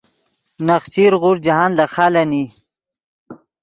نخچیر 0.67 1.13
غوݰ 1.21 1.37
جاہند 1.45 1.73
لے 1.77 1.85
خالن 1.93 2.31
ای 2.37 2.45